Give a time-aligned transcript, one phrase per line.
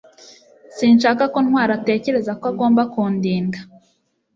[0.75, 3.59] Sinshaka ko Ntwali atekereza ko agomba kundinda